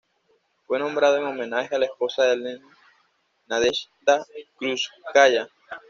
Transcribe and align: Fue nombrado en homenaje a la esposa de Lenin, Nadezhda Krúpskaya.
Fue 0.65 0.79
nombrado 0.79 1.17
en 1.17 1.25
homenaje 1.25 1.75
a 1.75 1.77
la 1.77 1.85
esposa 1.85 2.23
de 2.23 2.35
Lenin, 2.35 2.65
Nadezhda 3.45 4.25
Krúpskaya. 4.57 5.47